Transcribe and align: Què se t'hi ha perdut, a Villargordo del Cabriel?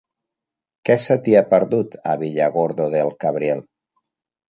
Què 0.89 0.95
se 1.03 1.17
t'hi 1.27 1.35
ha 1.41 1.45
perdut, 1.53 1.99
a 2.15 2.17
Villargordo 2.25 2.91
del 2.99 3.17
Cabriel? 3.27 3.67